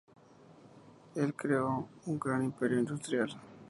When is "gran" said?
2.19-2.43